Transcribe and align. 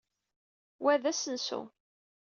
Wa 0.83 0.93
d 1.01 1.03
asensu. 1.11 1.61